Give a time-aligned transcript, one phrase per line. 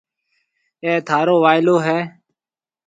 [0.83, 1.99] اي ٿارو وائيلو هيَ۔